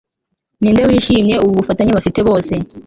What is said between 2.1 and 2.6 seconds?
bose